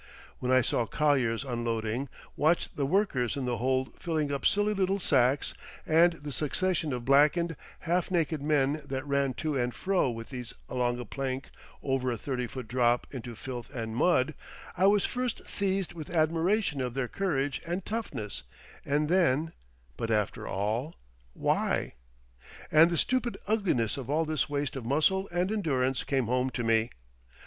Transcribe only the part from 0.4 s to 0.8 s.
I